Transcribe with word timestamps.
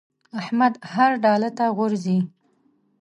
احمد 0.39 0.73
هر 0.93 1.11
ډاله 1.23 1.49
ته 1.57 1.65
غورځي. 1.77 2.19